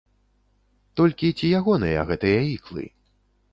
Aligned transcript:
Толькі 1.01 1.29
ці 1.37 1.53
ягоныя 1.59 2.07
гэтыя 2.09 2.41
іклы? 2.57 2.85